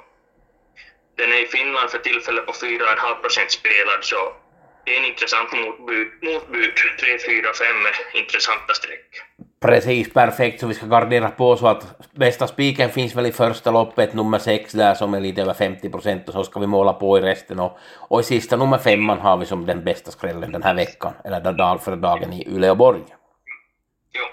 den 1.16 1.32
är 1.32 1.40
i 1.44 1.46
Finland 1.46 1.90
för 1.90 1.98
tillfället 1.98 2.46
på 2.46 2.52
4,5 2.52 3.22
procent 3.22 3.50
spelad 3.50 4.00
så 4.12 4.20
det 4.84 4.94
är 4.94 4.98
en 5.00 5.04
intressant 5.12 5.52
motbud, 5.52 6.08
motbud 6.22 6.70
3, 7.00 7.18
4, 7.28 7.52
5 8.12 8.20
intressanta 8.22 8.74
streck. 8.74 9.08
Precis, 9.60 10.12
perfekt, 10.12 10.60
så 10.60 10.66
vi 10.66 10.74
ska 10.74 10.86
gardera 10.86 11.28
på 11.28 11.56
så 11.56 11.66
att 11.66 12.12
bästa 12.12 12.46
spiken 12.46 12.90
finns 12.90 13.14
väl 13.14 13.26
i 13.26 13.32
första 13.32 13.70
loppet, 13.70 14.14
nummer 14.14 14.38
sex 14.38 14.72
där 14.72 14.94
som 14.94 15.14
är 15.14 15.20
lite 15.20 15.42
över 15.42 15.54
50 15.54 15.90
procent 15.90 16.28
och 16.28 16.34
så 16.34 16.44
ska 16.44 16.60
vi 16.60 16.66
måla 16.66 16.92
på 16.92 17.18
i 17.18 17.20
resten 17.20 17.60
och, 17.60 17.78
och 17.94 18.20
i 18.20 18.22
sista 18.22 18.56
nummer 18.56 18.78
femman 18.78 19.18
har 19.18 19.36
vi 19.36 19.46
som 19.46 19.66
den 19.66 19.84
bästa 19.84 20.10
skrällen 20.10 20.52
den 20.52 20.62
här 20.62 20.74
veckan, 20.74 21.12
eller 21.24 21.52
dag 21.52 21.82
för 21.82 21.96
dagen 21.96 22.32
i 22.32 22.48
Uleåborg. 22.48 23.02
Jo. 24.12 24.24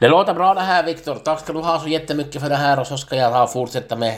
Det 0.00 0.08
låter 0.08 0.34
bra 0.34 0.54
det 0.54 0.60
här 0.60 0.86
Viktor, 0.86 1.14
tack 1.14 1.40
ska 1.40 1.52
du 1.52 1.58
ha 1.58 1.78
så 1.78 1.88
jättemycket 1.88 2.42
för 2.42 2.48
det 2.48 2.56
här 2.56 2.80
och 2.80 2.86
så 2.86 2.96
ska 2.96 3.16
jag 3.16 3.30
ha 3.30 3.46
fortsätta 3.46 3.96
med, 3.96 4.14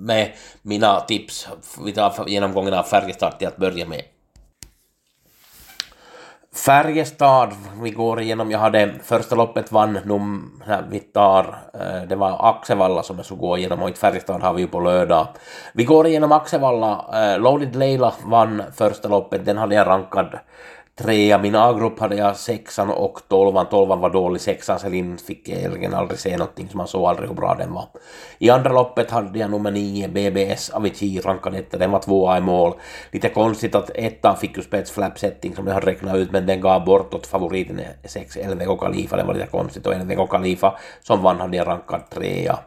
med 0.00 0.32
mina 0.62 1.00
tips. 1.00 1.48
Vi 1.84 1.92
tar 1.92 2.28
genomgången 2.28 2.74
av 2.74 2.82
Färjestad 2.82 3.38
till 3.38 3.48
att 3.48 3.56
börja 3.56 3.86
med. 3.86 4.02
Färjestad, 6.54 7.52
vi 7.82 7.90
går 7.90 8.20
igenom, 8.20 8.50
jag 8.50 8.58
hade 8.58 8.94
första 9.02 9.34
loppet 9.34 9.72
vann 9.72 9.98
num, 10.04 10.62
vi 10.90 11.00
tar, 11.00 11.58
eh, 11.74 12.08
det 12.08 12.16
var 12.16 12.50
Axevalla 12.50 13.02
som 13.02 13.16
jag 13.16 13.24
skulle 13.24 13.40
gå 13.40 13.58
igenom 13.58 13.82
och 13.82 13.88
inte 13.88 14.00
Färjestad 14.00 14.42
har 14.42 14.54
vi 14.54 14.62
ju 14.62 14.68
på 14.68 14.80
lördag. 14.80 15.26
Vi 15.74 15.84
går 15.84 16.06
igenom 16.06 16.32
Axevalla, 16.32 17.04
eh, 17.14 17.40
Loaded 17.40 17.76
Leila 17.76 18.14
vann 18.24 18.62
första 18.76 19.08
loppet, 19.08 19.44
den 19.44 19.58
hade 19.58 19.74
jag 19.74 19.86
rankad 19.86 20.38
trea. 21.02 21.38
Min 21.38 21.54
A-grupp 21.54 21.98
hade 21.98 22.16
jag 22.16 22.36
sexan 22.36 22.90
och 22.90 23.20
tolvan. 23.28 23.66
Tolvan 23.66 24.00
var 24.00 24.10
dålig, 24.10 24.40
sexan 24.40 24.78
Selin 24.78 25.18
fick 25.18 25.48
jag 25.48 25.58
egentligen 25.58 25.94
aldrig 25.94 26.20
se 26.20 26.36
någonting 26.36 26.68
så 26.68 26.76
man 26.76 26.88
såg 26.88 27.04
aldrig 27.04 27.28
hur 27.28 27.36
bra 27.36 27.54
den 27.54 27.72
var. 27.72 27.88
I 28.38 28.50
andra 28.50 28.72
loppet 28.72 29.10
hade 29.10 29.38
jag 29.38 29.50
nummer 29.50 29.70
nio, 29.70 30.08
BBS 30.08 30.70
Avicii 30.70 31.20
rankad 31.20 31.54
etta, 31.54 31.78
den 31.78 31.90
var 31.90 31.98
tvåa 31.98 32.38
i 32.38 32.40
mål. 32.40 32.72
Lite 33.10 33.28
konstigt 33.28 33.74
att 33.74 33.90
ettan 33.94 34.36
fick 34.36 34.56
ju 34.56 34.62
spetsflapsetting 34.62 35.30
setting 35.30 35.54
som 35.54 35.66
jag 35.66 35.74
hade 35.74 35.86
räknat 35.86 36.16
ut 36.16 36.32
men 36.32 36.46
den 36.46 36.60
gav 36.60 36.84
bort 36.84 37.14
åt 37.14 37.26
favoriten 37.26 37.80
6 38.04 38.36
LVK 38.36 38.80
Khalifa, 38.80 39.16
det 39.16 39.24
var 39.24 39.34
lite 39.34 39.46
konstigt 39.46 39.86
och 39.86 39.94
LVK 39.94 40.30
Khalifa 40.30 40.78
som 41.02 41.22
vann 41.22 41.40
hade 41.40 41.56
jag 41.56 41.66
rankad 41.66 42.10
trea. 42.10 42.58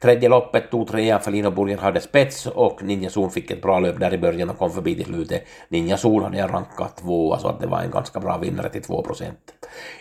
Tredje 0.00 0.28
loppet 0.28 0.70
tog 0.70 0.88
trean 0.88 1.20
Felin 1.20 1.46
och 1.46 1.52
Burgen 1.52 1.78
hade 1.78 2.00
spets 2.00 2.46
och 2.46 2.82
Ninja 2.82 3.10
Zon 3.10 3.30
fick 3.30 3.50
ett 3.50 3.62
bra 3.62 3.80
löp 3.80 4.00
där 4.00 4.14
i 4.14 4.18
början 4.18 4.50
och 4.50 4.58
kom 4.58 4.70
förbi 4.70 4.94
till 4.94 5.04
slutet. 5.04 5.44
Ninja 5.68 5.96
Zon 5.96 6.22
hade 6.22 6.38
jag 6.38 6.54
rankat 6.54 6.96
tvåa 6.96 7.38
så 7.38 7.48
att 7.48 7.60
det 7.60 7.66
var 7.66 7.77
en 7.82 7.90
ganska 7.90 8.20
bra 8.20 8.38
vinnare 8.38 8.68
till 8.68 8.82
2 8.82 9.02
procent. 9.02 9.38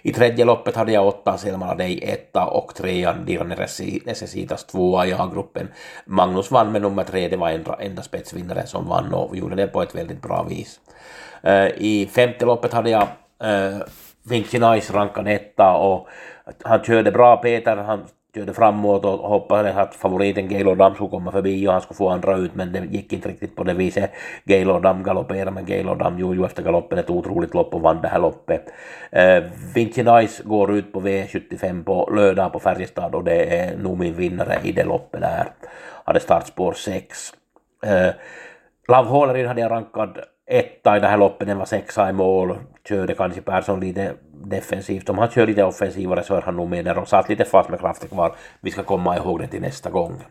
I 0.01 0.13
tredje 0.13 0.46
loppet 0.46 0.75
hade 0.75 0.91
jag 0.91 1.07
åtta 1.07 1.38
Selma 1.38 1.75
Dej 1.75 2.03
etta 2.03 2.46
och 2.46 2.75
trean 2.75 3.25
Diran 3.25 3.53
Necessitas 4.05 4.65
tvåa 4.65 5.07
i 5.07 5.13
A-gruppen. 5.13 5.67
Magnus 6.05 6.51
vann 6.51 6.72
med 6.72 6.81
nummer 6.81 7.03
tre, 7.03 7.27
det 7.27 7.38
var 7.38 7.50
enda, 7.50 7.77
enda 7.79 8.01
spetsvinnare 8.01 8.67
som 8.67 8.88
vann 8.88 9.13
och 9.13 9.38
gjorde 9.38 9.55
det 9.55 9.67
på 9.67 9.81
ett 9.81 9.96
väldigt 9.96 10.22
bra 10.22 10.43
vis. 10.43 10.79
Uh, 11.48 11.67
I 11.77 12.10
femte 12.12 12.46
loppet 12.46 12.74
hade 12.74 12.89
jag 12.89 13.07
uh, 13.43 13.81
Vinci 14.24 14.60
Nice 14.60 14.93
rankad 14.93 15.27
etta 15.27 15.74
och 15.74 16.07
han 16.63 16.84
körde 16.84 17.12
bra 17.12 17.38
Peter, 17.38 17.77
han 17.77 18.05
körde 18.38 18.53
framåt 18.53 19.06
och 19.06 19.29
hoppades 19.29 19.75
att 19.75 19.96
favoriten 19.96 20.48
Gaylord 20.48 20.77
Dam 20.77 20.94
skulle 20.94 21.10
komma 21.10 21.32
förbi 21.32 21.67
och 21.67 21.72
han 21.72 21.82
skulle 21.82 21.98
få 21.98 22.10
andra 22.10 22.38
ut 22.38 22.56
men 22.56 22.72
det 22.72 22.79
gick 22.79 23.13
inte 23.13 23.29
riktigt 23.29 23.56
på 23.56 23.63
det 23.63 23.74
viset. 23.74 24.12
Gaylord 24.44 24.84
Dam 24.84 25.03
galopperade 25.03 25.51
men 25.51 25.65
Gaylord 25.65 26.00
Dam 26.00 26.20
gjorde 26.20 26.38
ju 26.38 26.46
efter 26.46 26.63
galoppen 26.63 26.98
ett 26.98 27.10
otroligt 27.10 27.53
lopp 27.53 27.74
och 27.74 27.82
vann 27.82 28.01
det 28.01 28.08
här 28.08 28.20
loppet. 28.20 28.74
Eh, 29.12 29.44
Vinci 29.75 30.03
Nice 30.03 30.44
går 30.44 30.75
ut 30.75 30.94
på 30.94 31.01
V75 31.01 31.84
på 31.84 32.10
lördag 32.15 32.53
på 32.53 32.60
Färjestad 32.60 33.15
och 33.15 33.24
det 33.24 33.60
är 33.60 33.74
e, 33.74 33.77
nog 33.77 34.00
min 34.00 34.13
vinnare 34.13 34.60
i 34.63 34.72
det 34.72 34.84
loppet 34.84 35.22
där. 35.22 35.48
Hade 36.06 36.20
startspår 36.20 36.74
6. 36.74 37.34
Eh, 37.86 38.13
Love 38.88 39.10
Hålerin 39.10 39.48
hade 39.48 39.62
jag 39.62 39.72
rankad 39.72 40.17
etta 40.47 40.97
i 40.97 40.99
det 40.99 41.07
här 41.07 41.17
loppet, 41.17 41.47
den 41.47 41.57
var 41.57 41.65
sexa 41.65 42.09
i 42.09 42.13
mål, 42.13 42.57
körde 42.89 43.15
kanske 43.15 43.41
Persson 43.41 43.79
lite 43.79 44.13
defensivt. 44.31 45.09
Om 45.09 45.17
han 45.17 45.29
kör 45.29 45.47
lite 45.47 45.63
offensivare 45.63 46.23
så 46.23 46.35
är 46.35 46.41
han 46.41 46.55
nog 46.55 46.69
med 46.69 46.85
där 46.85 46.97
och 46.97 47.07
satt 47.07 47.29
lite 47.29 47.45
fast 47.45 47.69
med 47.69 47.79
kraften 47.79 48.09
kvar. 48.09 48.35
Vi 48.61 48.71
ska 48.71 48.83
komma 48.83 49.17
ihåg 49.17 49.39
det 49.39 49.47
till 49.47 49.61
nästa 49.61 49.89
gång. 49.89 50.23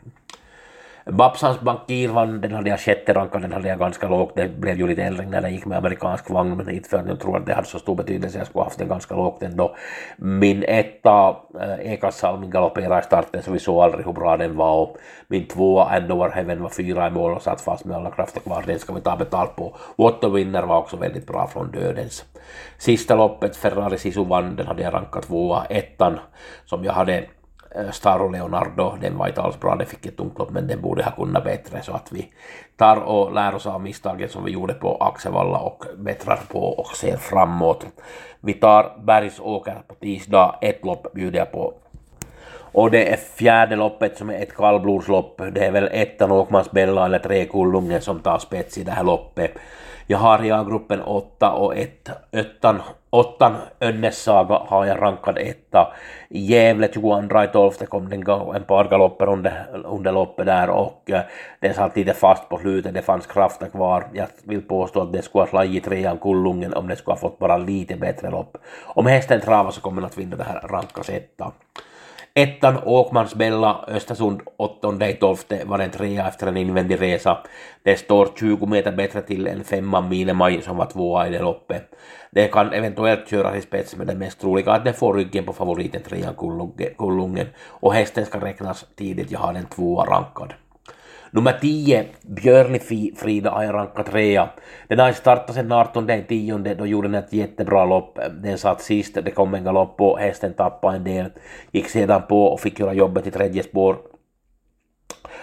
Babsans 1.11 1.61
bankir 1.61 2.09
vann, 2.09 2.41
den 2.41 2.53
hade 2.53 2.71
jag 2.71 2.81
sjätte 2.81 3.15
rankad, 3.15 3.43
den 3.43 3.53
hade 3.53 3.69
jag 3.69 3.79
ganska 3.79 4.09
lågt. 4.09 4.33
Det 4.37 4.49
blev 4.49 4.79
ju 4.79 4.87
lite 4.87 5.03
ändring 5.03 5.31
när 5.31 5.41
den 5.41 5.53
gick 5.53 5.67
med 5.67 5.79
amerikansk 5.79 6.31
vagn, 6.31 6.57
men 6.57 6.71
inte 6.71 6.89
för 6.89 6.99
att 6.99 7.09
jag 7.09 7.21
tror 7.21 7.37
att 7.37 7.47
det 7.47 7.55
hade 7.55 7.67
så 7.67 7.79
stor 7.79 7.95
betydelse, 7.95 8.39
jag 8.39 8.47
skulle 8.47 8.65
haft 8.65 8.79
den 8.79 8.89
ganska 8.89 9.15
lågt 9.15 9.43
ändå. 9.43 9.77
Min 10.17 10.65
etta, 10.69 11.37
eh, 11.61 11.71
äh, 11.71 11.93
Ekas 11.93 12.19
Salmin 12.19 12.51
galopperade 12.51 13.01
i 13.01 13.03
starten 13.03 13.43
så 13.43 13.53
vi 13.53 13.59
såg 13.59 13.83
aldrig 13.83 14.07
hur 14.07 14.13
bra 14.13 14.37
den 14.37 14.57
var 14.57 14.83
och 14.83 14.97
min 15.29 15.47
tvåa, 15.47 15.85
Andover 15.97 16.31
Heaven 16.31 16.63
var 16.63 16.69
fyra 16.69 17.07
i 17.07 17.11
mål 17.11 17.33
och 17.33 17.43
satt 17.43 17.61
fast 17.61 17.85
med 17.85 17.97
alla 17.97 18.11
krafter 18.11 18.41
kvar, 18.41 18.65
den 18.67 18.79
ska 18.79 18.93
vi 18.93 19.01
ta 19.01 19.17
betalt 19.17 19.57
på. 19.57 19.77
Otto 19.97 20.29
Winner 20.29 20.63
var 20.63 20.79
också 20.79 20.97
väldigt 20.97 21.27
bra 21.27 21.47
från 21.47 21.71
dödens. 21.71 22.25
Sista 22.79 23.15
loppet, 23.15 23.57
Ferrari 23.57 23.99
Sisu 23.99 24.25
vann, 24.25 24.57
den 24.57 24.67
hade 24.67 24.83
jag 24.83 24.95
rankat 24.95 25.23
tvåa, 25.23 25.65
ettan 25.65 26.19
som 26.65 26.85
jag 26.85 26.93
hade 26.93 27.25
Eh, 27.77 27.91
Staro 27.91 28.29
Leonardo, 28.29 28.97
den 29.01 29.19
var 29.19 29.29
inte 29.29 29.43
alls 29.43 29.61
bra, 29.61 29.77
det 29.77 29.87
fick 29.87 30.07
ett 30.07 30.17
tungt 30.17 30.39
lopp 30.39 30.51
men 30.51 30.67
den 30.67 30.81
borde 30.81 31.05
ha 31.05 31.11
kunnat 31.11 31.45
bättre 31.45 31.83
så 31.83 31.93
att 31.93 32.13
vi 32.13 32.29
tar 32.77 32.97
och 32.97 33.35
lär 33.35 33.55
oss 33.55 33.67
av 33.67 33.83
misstaget 33.83 34.31
som 34.31 34.45
vi 34.45 34.51
gjorde 34.51 34.75
på 34.75 34.97
Axevalla 34.97 35.59
och 35.59 35.85
bättrar 35.97 36.41
på 36.53 36.61
och 36.61 36.97
ser 36.97 37.17
framåt. 37.17 37.87
Vi 38.41 38.55
tar 38.55 38.99
Bergsåker 39.05 39.83
på 39.89 39.95
tisdag, 39.95 40.59
ett 40.61 40.85
lopp 40.85 41.13
bjuder 41.13 41.39
jag 41.39 41.53
på 41.53 41.75
och 42.77 42.91
det 42.91 43.13
är 43.13 43.17
fjärde 43.17 43.77
loppet 43.77 44.19
som 44.19 44.31
är 44.31 44.43
ett 44.43 44.57
kallblodslopp. 44.57 45.41
Det 45.53 45.65
är 45.65 45.71
väl 45.71 45.89
ettan 45.93 46.33
Åkmans 46.33 46.71
Bella 46.71 47.05
eller 47.05 47.19
tre 47.19 47.45
Kullungen 47.45 48.01
som 48.01 48.21
tar 48.21 48.39
spets 48.39 48.79
i 48.79 48.85
det 48.85 48.91
här 48.91 49.05
loppet. 49.05 49.51
Jag 50.09 50.19
har 50.19 50.45
i 50.45 50.51
A-gruppen 50.51 51.03
8 51.03 51.53
och 51.53 51.77
1. 51.77 52.11
Öttan, 52.33 52.83
åttan 53.11 53.55
Önnes 53.81 54.23
Saga 54.23 54.55
har 54.55 54.87
jag 54.87 55.03
rankad 55.03 55.39
etta. 55.39 55.93
I 56.29 56.41
Gävle 56.41 56.87
22.12 56.87 57.87
kom 57.87 58.09
den 58.09 58.21
en 58.55 58.65
par 58.65 58.89
galopper 58.89 59.29
under, 59.29 59.67
under 59.85 60.13
loppet 60.13 60.47
där 60.47 60.71
och 60.71 61.11
eh, 61.11 61.21
den 61.61 61.75
satt 61.75 61.97
lite 61.97 62.13
fast 62.13 62.49
på 62.49 62.59
slutet. 62.59 62.95
Det 62.95 63.03
fanns 63.03 63.27
krafter 63.27 63.69
kvar. 63.69 64.07
Jag 64.13 64.27
vill 64.45 64.63
påstå 64.63 65.01
att 65.01 65.13
det 65.13 65.23
skulle 65.23 65.43
ha 65.43 65.49
slagit 65.49 65.85
trean 65.85 66.19
Kullungen 66.19 66.75
om 66.75 66.89
det 66.89 66.97
skulle 66.97 67.13
ha 67.13 67.21
fått 67.21 67.39
bara 67.39 67.57
lite 67.57 67.97
bättre 67.97 68.31
lopp. 68.31 68.57
Om 68.85 69.07
hästen 69.07 69.41
travar 69.41 69.71
så 69.71 69.81
kommer 69.81 70.01
den 70.01 70.11
att 70.11 70.19
vinna 70.19 70.37
det 70.37 70.45
här 70.45 70.69
rankas 70.69 71.11
etta. 71.11 71.53
Ettan 72.39 72.79
Åkmans 72.85 73.35
Bella 73.35 73.85
Östersund 73.89 74.41
8 74.57 74.89
12 75.21 75.37
var 75.65 75.79
en 75.79 75.91
trea 75.91 76.29
efter 76.29 76.47
en 76.47 76.57
invändig 76.57 77.01
resa. 77.01 77.39
Det 77.83 77.97
står 77.97 78.29
20 78.39 78.67
meter 78.67 78.93
bättre 78.93 79.23
till 79.23 79.47
än 79.47 79.65
femman 79.65 80.09
Minemaj 80.09 80.63
som 80.63 80.77
var 80.77 80.87
tvåa 80.87 81.27
i 81.29 81.31
det 81.31 81.43
loppet. 81.43 81.91
Det 82.31 82.49
kan 82.49 82.73
eventuellt 82.73 83.29
köras 83.29 83.57
i 83.57 83.61
spets 83.61 83.97
men 83.97 84.07
det 84.07 84.15
mest 84.15 84.41
troliga 84.41 84.73
att 84.73 84.85
den 84.85 84.95
får 84.95 85.15
ryggen 85.15 85.45
på 85.45 85.53
favoriten 85.53 86.03
trean 86.03 86.35
Kullungen 86.99 87.47
och 87.69 87.95
hästen 87.95 88.27
ska 88.27 88.41
räknas 88.41 88.87
tidigt, 88.97 89.31
jag 89.31 89.39
har 89.39 89.53
den 89.53 89.67
tvåa 89.67 90.05
rankad. 90.05 90.55
Nummer 91.37 91.53
10, 91.61 92.05
Björni 92.23 92.79
Frida 93.17 93.51
har 93.51 93.63
jag 93.63 93.75
rankat 93.75 94.07
trea. 94.07 94.49
Den 94.89 94.99
har 94.99 95.13
startat 95.13 95.55
sedan 95.55 95.73
18 95.73 96.09
tionde, 96.29 96.75
då 96.75 96.87
gjorde 96.87 97.09
den 97.09 97.15
ett 97.15 97.33
jättebra 97.33 97.85
lopp. 97.85 98.19
Den 98.43 98.59
satt 98.59 98.81
sist, 98.81 99.19
det 99.25 99.31
kom 99.31 99.55
en 99.55 99.65
galopp 99.65 100.01
och 100.01 100.19
hästen 100.19 100.53
tappade 100.55 100.97
en 100.97 101.05
del. 101.05 101.31
Gick 101.71 101.89
sedan 101.89 102.23
på 102.29 102.45
och 102.45 102.61
fick 102.61 102.79
göra 102.79 102.93
jobbet 102.93 103.27
i 103.27 103.31
tredje 103.31 103.63
spår 103.63 103.97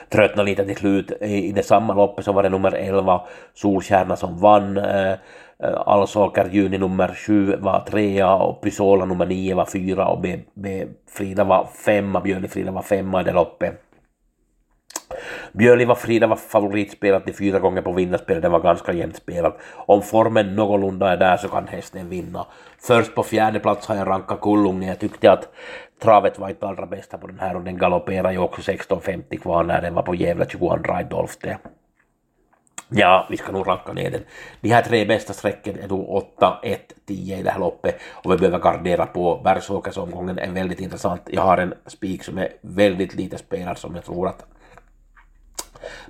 tröttnade 0.09 0.49
lite 0.49 0.65
till 0.65 0.75
slut. 0.75 1.11
I 1.21 1.51
det 1.51 1.63
samma 1.63 1.93
loppet 1.93 2.25
så 2.25 2.33
var 2.33 2.43
det 2.43 2.49
nummer 2.49 2.71
11, 2.71 3.21
Solkärna, 3.53 4.15
som 4.15 4.37
vann. 4.37 4.77
Allsåker 4.77 5.83
Allsaker 5.85 6.49
Juni 6.49 6.77
nummer 6.77 7.07
7 7.07 7.55
var 7.55 7.79
trea 7.79 8.35
och 8.35 8.61
Pysola 8.61 9.05
nummer 9.05 9.25
9 9.25 9.55
var 9.55 9.65
fyra 9.65 10.07
och 10.07 10.21
B, 10.21 10.39
B 10.53 10.85
Frida 11.09 11.43
var 11.43 11.67
femma, 11.85 12.21
Björli 12.21 12.47
Frida 12.47 12.71
var 12.71 12.81
femma 12.81 13.21
i 13.21 13.23
det 13.23 13.31
loppet. 13.31 13.92
Björliva 15.53 15.95
Frida 15.95 16.27
var 16.27 16.35
favoritspelat 16.35 17.25
de 17.25 17.33
fyra 17.33 17.59
gånger 17.59 17.81
på 17.81 17.91
vinnarspel, 17.91 18.41
det 18.41 18.49
var 18.49 18.59
ganska 18.59 18.93
jämnt 18.93 19.15
spelat. 19.15 19.57
Om 19.75 20.01
formen 20.01 20.55
någorlunda 20.55 21.11
är 21.11 21.17
där 21.17 21.37
så 21.37 21.47
kan 21.47 21.67
hästen 21.67 22.09
vinna. 22.09 22.45
Först 22.79 23.15
på 23.15 23.23
fjärde 23.23 23.59
plats 23.59 23.87
har 23.87 23.95
jag 23.95 24.07
rankat 24.07 24.41
Kullungen, 24.41 24.89
jag 24.89 24.99
tyckte 24.99 25.31
att 25.31 25.49
travet 26.01 26.39
var 26.39 26.49
inte 26.49 26.67
allra 26.67 26.85
bästa 26.85 27.17
på 27.17 27.27
den 27.27 27.39
här 27.39 27.55
och 27.55 27.61
den 27.61 27.77
galopperade 27.77 28.33
ju 28.33 28.39
också 28.39 28.71
16.50 28.71 29.37
kvar 29.41 29.63
när 29.63 29.81
den 29.81 29.93
var 29.93 30.03
på 30.03 30.15
Gävle 30.15 30.45
22 30.49 30.77
Ja, 32.89 33.27
vi 33.29 33.37
ska 33.37 33.51
nog 33.51 33.67
ranka 33.67 33.93
ner 33.93 34.11
den. 34.11 34.21
De 34.61 34.69
här 34.69 34.81
tre 34.81 35.05
bästa 35.05 35.33
strecken 35.33 35.79
är 35.79 35.87
då 35.87 36.05
8, 36.05 36.59
1, 36.63 36.93
10 37.07 37.37
i 37.37 37.43
det 37.43 37.51
här 37.51 37.59
loppet 37.59 37.99
och 38.11 38.31
vi 38.31 38.37
behöver 38.37 38.59
gardera 38.59 39.05
på 39.05 39.41
Bergsåkersomgången 39.43 40.39
är 40.39 40.51
väldigt 40.51 40.79
intressant. 40.79 41.21
Jag 41.25 41.41
har 41.41 41.57
en 41.57 41.73
spik 41.87 42.23
som 42.23 42.37
är 42.37 42.49
väldigt 42.61 43.15
lite 43.15 43.37
spelad 43.37 43.77
som 43.77 43.95
jag 43.95 44.05
tror 44.05 44.27
att 44.27 44.45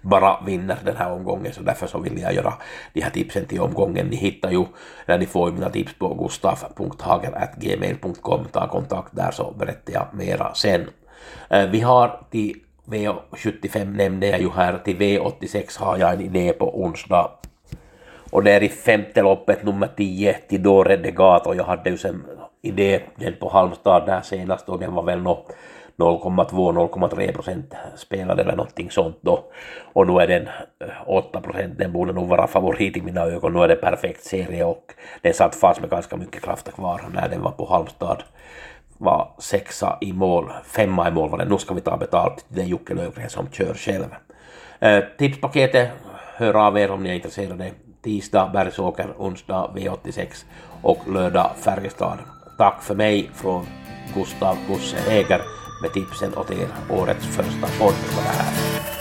bara 0.02 0.42
vinner 0.46 0.78
den 0.86 0.98
här 0.98 1.12
omgången 1.12 1.54
så 1.54 1.62
därför 1.62 1.88
så 1.88 2.00
vill 2.00 2.20
jag 2.20 2.34
göra 2.34 2.54
de 2.94 3.02
här 3.02 3.10
tipsen 3.10 3.46
till 3.46 3.62
omgången. 3.62 4.08
Ni 4.08 4.16
hittar 4.16 4.52
ju, 4.52 4.66
när 5.06 5.18
ni 5.18 5.26
får 5.26 5.52
mina 5.52 5.70
tips 5.70 5.94
på 5.94 6.14
gustaf.hager.gmail.com, 6.14 8.46
ta 8.52 8.68
kontakt 8.68 9.16
där 9.16 9.32
så 9.32 9.52
berättar 9.52 9.94
jag 9.94 10.08
mera 10.14 10.54
sen. 10.54 10.90
Eh, 11.50 11.70
vi 11.70 11.82
har 11.82 12.20
till 12.32 12.56
V75 12.86 13.86
nämnde 13.86 14.28
jag 14.28 14.42
ju 14.42 14.50
här, 14.50 14.78
till 14.78 14.98
V86 14.98 15.80
har 15.80 15.98
jag 15.98 16.14
en 16.14 16.22
idé 16.22 16.54
på 16.54 16.84
onsdag 16.84 17.32
och 18.34 18.44
det 18.44 18.52
är 18.52 18.64
i 18.64 18.70
femte 18.70 19.22
loppet 19.22 19.64
nummer 19.64 19.90
10 19.98 20.34
till 20.34 20.64
Degato. 20.64 21.54
Jag 21.54 21.64
hade 21.64 21.90
ju 21.90 21.98
sen 21.98 22.26
idé 22.62 23.02
den 23.16 23.34
på 23.40 23.50
Halmstad 23.50 24.06
där 24.06 24.22
senast 24.22 24.70
och 24.70 24.80
den 24.80 24.94
var 24.94 25.04
väl 25.04 25.22
nå 25.22 25.46
0,2-0,3 25.98 27.34
procent 27.34 27.74
spelade 27.96 28.42
eller 28.42 28.56
någonting 28.56 28.92
sånt 28.92 29.18
då. 29.22 29.44
Och 29.94 30.08
nu 30.08 30.20
är 30.20 30.28
den 30.28 30.48
8 31.06 31.30
eh, 31.34 31.42
procent, 31.42 31.78
den 31.78 31.92
borde 31.92 32.14
nog 32.14 32.28
vara 32.28 32.48
favorit 32.48 32.98
i 32.98 33.02
mina 33.02 33.22
ögon. 33.22 33.54
Nu 33.54 33.60
är 33.60 33.68
det 33.68 33.76
perfekt 33.76 34.24
serie 34.24 34.64
och 34.64 34.94
den 35.22 35.34
satt 35.34 35.56
fast 35.56 35.82
med 35.82 35.90
ganska 35.90 36.18
mycket 36.18 36.44
kraft 36.44 36.74
kvar 36.74 37.06
när 37.14 37.30
den 37.30 37.42
var 37.42 37.52
på 37.52 37.66
Halmstad. 37.66 38.24
Var 38.98 39.30
sexa 39.40 39.98
i 40.02 40.14
mål, 40.14 40.52
femma 40.66 41.08
i 41.08 41.12
mål 41.12 41.30
var 41.30 41.38
det. 41.38 41.46
Nu 41.46 41.58
ska 41.58 41.74
vi 41.74 41.82
ta 41.82 41.98
betalt, 41.98 42.46
det 42.48 42.62
är 42.62 42.66
Jocke 42.66 42.94
Löfgren 42.94 43.30
som 43.30 43.50
kör 43.52 43.74
själv. 43.74 44.16
Eh, 44.80 45.04
tipspaketet, 45.18 45.90
hör 46.36 46.68
av 46.68 46.78
er 46.78 46.92
om 46.92 47.04
ni 47.04 47.10
är 47.10 47.14
intresserade 47.14 47.72
tisdag 48.04 48.50
Bergsåker, 48.54 49.08
onsdag 49.18 49.72
V86 49.76 50.46
och 50.82 51.00
lördag 51.08 51.52
Färjestad. 51.58 52.18
Tack 52.58 52.84
för 52.84 52.96
mig 52.96 53.30
från 53.34 53.66
Gustav 54.16 54.58
Gusse 54.68 54.98
Eger 55.12 55.42
med 55.84 55.94
tipsen 55.94 56.38
åt 56.38 56.52
er 56.52 56.68
årets 56.90 57.26
första 57.26 57.68
podd 57.80 57.96
på 58.16 58.22
det 58.22 58.30
här. 58.30 58.93